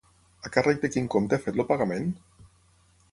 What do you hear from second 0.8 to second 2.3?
de quin compte ha fet el pagament?